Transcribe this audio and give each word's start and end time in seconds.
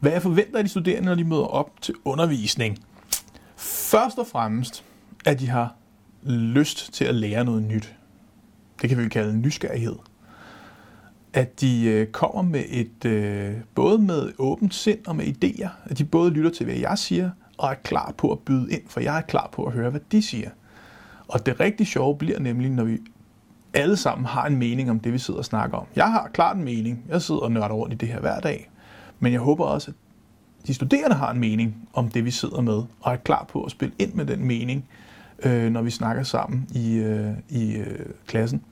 Hvad 0.00 0.12
jeg 0.12 0.22
forventer 0.22 0.58
af 0.58 0.64
de 0.64 0.70
studerende, 0.70 1.08
når 1.08 1.14
de 1.14 1.24
møder 1.24 1.42
op 1.42 1.70
til 1.80 1.94
undervisning. 2.04 2.78
Først 3.56 4.18
og 4.18 4.26
fremmest, 4.26 4.84
at 5.26 5.40
de 5.40 5.48
har 5.48 5.74
lyst 6.22 6.92
til 6.92 7.04
at 7.04 7.14
lære 7.14 7.44
noget 7.44 7.62
nyt. 7.62 7.94
Det 8.82 8.88
kan 8.88 8.98
vi 8.98 9.08
kalde 9.08 9.36
nysgerrighed. 9.36 9.96
At 11.32 11.60
de 11.60 11.84
øh, 11.84 12.06
kommer 12.06 12.42
med 12.42 12.64
et, 12.68 13.04
øh, 13.04 13.54
både 13.74 13.98
med 13.98 14.32
åbent 14.38 14.74
sind 14.74 15.06
og 15.06 15.16
med 15.16 15.24
idéer. 15.26 15.68
At 15.84 15.98
de 15.98 16.04
både 16.04 16.30
lytter 16.30 16.50
til, 16.50 16.66
hvad 16.66 16.74
jeg 16.74 16.98
siger, 16.98 17.30
og 17.58 17.70
er 17.70 17.74
klar 17.74 18.14
på 18.18 18.32
at 18.32 18.38
byde 18.38 18.72
ind, 18.72 18.82
for 18.86 19.00
jeg 19.00 19.16
er 19.16 19.22
klar 19.22 19.48
på 19.52 19.64
at 19.64 19.72
høre, 19.72 19.90
hvad 19.90 20.00
de 20.12 20.22
siger. 20.22 20.50
Og 21.28 21.46
det 21.46 21.60
rigtig 21.60 21.86
sjove 21.86 22.16
bliver 22.18 22.38
nemlig, 22.38 22.70
når 22.70 22.84
vi 22.84 22.98
alle 23.74 23.96
sammen 23.96 24.26
har 24.26 24.46
en 24.46 24.56
mening 24.56 24.90
om 24.90 25.00
det, 25.00 25.12
vi 25.12 25.18
sidder 25.18 25.38
og 25.38 25.44
snakker 25.44 25.78
om. 25.78 25.86
Jeg 25.96 26.12
har 26.12 26.30
klart 26.32 26.56
en 26.56 26.64
mening. 26.64 27.04
Jeg 27.08 27.22
sidder 27.22 27.40
og 27.40 27.52
nørder 27.52 27.74
rundt 27.74 27.94
i 27.94 27.96
det 27.96 28.08
her 28.08 28.20
hver 28.20 28.40
dag. 28.40 28.70
Men 29.20 29.32
jeg 29.32 29.40
håber 29.40 29.64
også, 29.64 29.90
at 29.90 30.66
de 30.66 30.74
studerende 30.74 31.16
har 31.16 31.30
en 31.30 31.40
mening 31.40 31.88
om 31.92 32.08
det, 32.08 32.24
vi 32.24 32.30
sidder 32.30 32.60
med, 32.60 32.82
og 33.00 33.12
er 33.12 33.16
klar 33.16 33.44
på 33.44 33.64
at 33.64 33.70
spille 33.70 33.94
ind 33.98 34.14
med 34.14 34.24
den 34.24 34.44
mening, 34.44 34.88
øh, 35.44 35.70
når 35.70 35.82
vi 35.82 35.90
snakker 35.90 36.22
sammen 36.22 36.68
i, 36.74 36.94
øh, 36.94 37.32
i 37.48 37.76
øh, 37.76 38.06
klassen. 38.26 38.62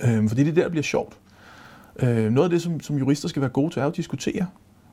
Øh, 0.00 0.28
fordi 0.28 0.44
det 0.44 0.56
der, 0.56 0.62
der 0.62 0.68
bliver 0.68 0.82
sjovt. 0.82 1.18
Øh, 1.96 2.32
noget 2.32 2.46
af 2.46 2.50
det, 2.50 2.62
som, 2.62 2.80
som 2.80 2.96
jurister 2.96 3.28
skal 3.28 3.42
være 3.42 3.50
gode 3.50 3.72
til, 3.72 3.80
er 3.80 3.86
at 3.86 3.96
diskutere. 3.96 4.46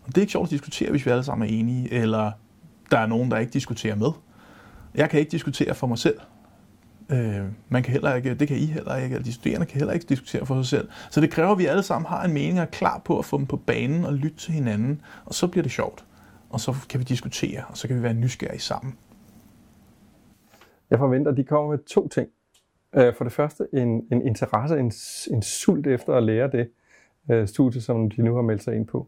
Og 0.04 0.08
det 0.08 0.18
er 0.18 0.22
ikke 0.22 0.32
sjovt 0.32 0.48
at 0.48 0.52
diskutere, 0.52 0.92
hvis 0.92 1.06
vi 1.06 1.12
alle 1.12 1.24
sammen 1.24 1.50
er 1.50 1.54
enige, 1.54 1.94
eller 1.94 2.32
der 2.92 2.98
er 2.98 3.06
nogen, 3.06 3.32
der 3.32 3.38
ikke 3.38 3.54
diskuterer 3.54 3.96
med. 3.96 4.12
Jeg 4.96 5.10
kan 5.10 5.20
ikke 5.20 5.32
diskutere 5.32 5.76
for 5.76 5.88
mig 5.88 5.98
selv. 5.98 6.20
Øh, 7.12 7.46
man 7.70 7.84
kan 7.84 7.92
heller 7.92 8.16
ikke, 8.16 8.34
det 8.34 8.48
kan 8.48 8.58
I 8.58 8.66
heller 8.66 8.96
ikke, 8.96 9.14
eller 9.14 9.26
de 9.26 9.34
studerende 9.34 9.66
kan 9.66 9.78
heller 9.78 9.94
ikke 9.94 10.06
diskutere 10.06 10.46
for 10.46 10.64
sig 10.64 10.66
selv. 10.66 10.90
Så 11.10 11.22
det 11.22 11.32
kræver, 11.32 11.52
at 11.52 11.58
vi 11.58 11.66
alle 11.66 11.84
sammen 11.84 12.06
har 12.06 12.24
en 12.24 12.34
mening 12.34 12.60
og 12.60 12.62
er 12.62 12.70
klar 12.70 13.02
på 13.06 13.20
at 13.20 13.26
få 13.26 13.38
dem 13.38 13.46
på 13.46 13.58
banen 13.58 14.06
og 14.06 14.14
lytte 14.14 14.38
til 14.38 14.54
hinanden, 14.54 15.02
og 15.26 15.34
så 15.34 15.48
bliver 15.48 15.64
det 15.64 15.72
sjovt. 15.72 16.06
Og 16.50 16.60
så 16.60 16.76
kan 16.90 17.00
vi 17.00 17.04
diskutere, 17.04 17.64
og 17.70 17.78
så 17.78 17.88
kan 17.88 17.98
vi 17.98 18.04
være 18.04 18.14
nysgerrige 18.14 18.60
sammen. 18.60 18.98
Jeg 20.90 21.00
forventer, 21.00 21.32
at 21.32 21.38
de 21.38 21.44
kommer 21.44 21.72
med 21.72 21.80
to 21.86 22.08
ting. 22.08 22.30
Øh, 22.96 23.14
for 23.18 23.24
det 23.24 23.34
første 23.34 23.68
en, 23.74 24.08
en 24.12 24.28
interesse, 24.28 24.80
en, 24.80 24.92
en 25.36 25.42
sult 25.42 25.88
efter 25.88 26.14
at 26.14 26.24
lære 26.24 26.52
det 26.52 26.70
øh, 27.32 27.48
studie, 27.48 27.82
som 27.82 28.10
de 28.10 28.22
nu 28.22 28.36
har 28.36 28.42
meldt 28.42 28.64
sig 28.64 28.76
ind 28.76 28.88
på. 28.88 29.08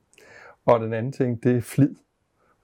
Og 0.66 0.80
den 0.80 0.94
anden 0.94 1.12
ting, 1.12 1.44
det 1.44 1.58
er 1.58 1.62
flid. 1.62 1.95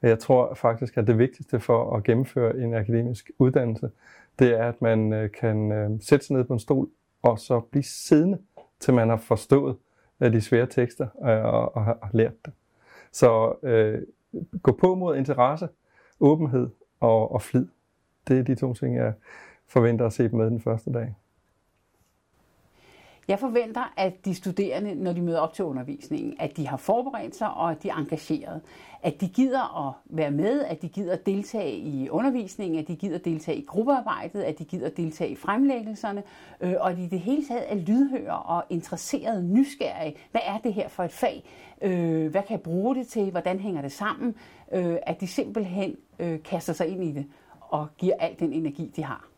Jeg 0.01 0.19
tror 0.19 0.53
faktisk, 0.53 0.97
at 0.97 1.07
det 1.07 1.17
vigtigste 1.17 1.59
for 1.59 1.95
at 1.95 2.03
gennemføre 2.03 2.57
en 2.57 2.73
akademisk 2.73 3.31
uddannelse, 3.39 3.91
det 4.39 4.59
er, 4.59 4.67
at 4.67 4.81
man 4.81 5.13
øh, 5.13 5.31
kan 5.31 5.71
øh, 5.71 5.89
sætte 6.01 6.25
sig 6.25 6.35
ned 6.35 6.43
på 6.43 6.53
en 6.53 6.59
stol 6.59 6.89
og 7.21 7.39
så 7.39 7.59
blive 7.59 7.83
siddende, 7.83 8.37
til 8.79 8.93
man 8.93 9.09
har 9.09 9.17
forstået 9.17 9.77
øh, 10.21 10.33
de 10.33 10.41
svære 10.41 10.65
tekster 10.65 11.07
og, 11.07 11.75
og 11.75 11.85
har 11.85 12.09
lært 12.13 12.45
det. 12.45 12.53
Så 13.11 13.55
øh, 13.63 14.01
gå 14.63 14.71
på 14.71 14.95
mod 14.95 15.17
interesse, 15.17 15.69
åbenhed 16.19 16.69
og, 16.99 17.31
og 17.31 17.41
flid. 17.41 17.67
Det 18.27 18.39
er 18.39 18.43
de 18.43 18.55
to 18.55 18.73
ting, 18.73 18.95
jeg 18.95 19.13
forventer 19.67 20.05
at 20.05 20.13
se 20.13 20.29
med 20.29 20.45
den 20.45 20.61
første 20.61 20.93
dag. 20.93 21.15
Jeg 23.29 23.39
forventer, 23.39 23.93
at 23.97 24.25
de 24.25 24.35
studerende, 24.35 24.95
når 24.95 25.13
de 25.13 25.21
møder 25.21 25.39
op 25.39 25.53
til 25.53 25.65
undervisningen, 25.65 26.33
at 26.39 26.57
de 26.57 26.67
har 26.67 26.77
forberedt 26.77 27.35
sig 27.35 27.53
og 27.53 27.71
at 27.71 27.83
de 27.83 27.89
er 27.89 27.95
engageret. 27.95 28.61
At 29.03 29.21
de 29.21 29.27
gider 29.27 29.87
at 29.87 29.93
være 30.05 30.31
med, 30.31 30.61
at 30.61 30.81
de 30.81 30.89
gider 30.89 31.13
at 31.13 31.25
deltage 31.25 31.77
i 31.77 32.09
undervisningen, 32.09 32.79
at 32.79 32.87
de 32.87 32.95
gider 32.95 33.15
at 33.15 33.25
deltage 33.25 33.57
i 33.57 33.65
gruppearbejdet, 33.65 34.41
at 34.41 34.59
de 34.59 34.63
gider 34.63 34.85
at 34.85 34.97
deltage 34.97 35.29
i 35.29 35.35
fremlæggelserne, 35.35 36.23
øh, 36.61 36.73
og 36.79 36.91
at 36.91 36.97
de 36.97 37.03
i 37.03 37.07
det 37.07 37.19
hele 37.19 37.45
taget 37.45 37.71
er 37.71 37.75
lydhøre 37.75 38.39
og 38.39 38.63
interesserede, 38.69 39.43
nysgerrige. 39.43 40.15
Hvad 40.31 40.41
er 40.45 40.57
det 40.57 40.73
her 40.73 40.87
for 40.87 41.03
et 41.03 41.11
fag? 41.11 41.43
Øh, 41.81 42.31
hvad 42.31 42.41
kan 42.41 42.51
jeg 42.51 42.61
bruge 42.61 42.95
det 42.95 43.07
til? 43.07 43.31
Hvordan 43.31 43.59
hænger 43.59 43.81
det 43.81 43.91
sammen? 43.91 44.35
Øh, 44.71 44.97
at 45.03 45.21
de 45.21 45.27
simpelthen 45.27 45.95
øh, 46.19 46.43
kaster 46.43 46.73
sig 46.73 46.87
ind 46.87 47.03
i 47.03 47.11
det 47.11 47.25
og 47.61 47.87
giver 47.97 48.15
al 48.19 48.35
den 48.39 48.53
energi, 48.53 48.91
de 48.95 49.03
har. 49.03 49.29